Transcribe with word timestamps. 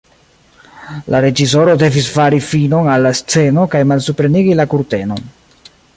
La 1.15 1.19
reĝisoro 1.25 1.75
devis 1.83 2.07
fari 2.15 2.41
finon 2.47 2.91
al 2.95 3.07
la 3.09 3.11
sceno 3.21 3.67
kaj 3.75 3.83
malsuprenigi 3.93 4.57
la 4.61 4.67
kurtenon. 4.73 5.27